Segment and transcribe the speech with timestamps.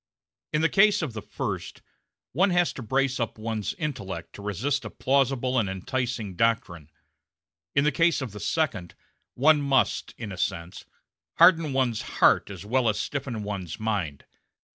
[0.51, 1.83] In the case of the first,
[2.31, 6.89] one has to brace up one's intellect to resist a plausible and enticing doctrine;
[7.75, 8.95] in the case of the second,
[9.35, 10.85] one must, in a sense,
[11.35, 14.25] harden one's heart as well as stiffen one's mind.